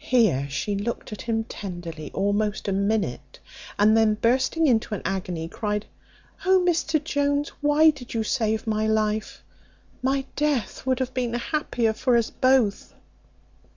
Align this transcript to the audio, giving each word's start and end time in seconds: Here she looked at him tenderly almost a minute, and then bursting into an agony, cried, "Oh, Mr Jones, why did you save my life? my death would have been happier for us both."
Here 0.00 0.48
she 0.50 0.74
looked 0.74 1.12
at 1.12 1.22
him 1.22 1.44
tenderly 1.44 2.10
almost 2.12 2.66
a 2.66 2.72
minute, 2.72 3.38
and 3.78 3.96
then 3.96 4.14
bursting 4.14 4.66
into 4.66 4.92
an 4.92 5.02
agony, 5.04 5.46
cried, 5.46 5.86
"Oh, 6.44 6.64
Mr 6.68 7.00
Jones, 7.00 7.50
why 7.60 7.90
did 7.90 8.12
you 8.12 8.24
save 8.24 8.66
my 8.66 8.88
life? 8.88 9.44
my 10.02 10.24
death 10.34 10.84
would 10.84 10.98
have 10.98 11.14
been 11.14 11.32
happier 11.34 11.92
for 11.92 12.16
us 12.16 12.28
both." 12.28 12.92